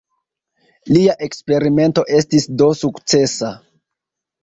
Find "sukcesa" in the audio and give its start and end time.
2.83-3.57